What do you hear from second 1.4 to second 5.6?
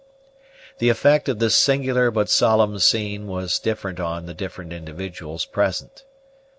singular but solemn scene was different on the different individuals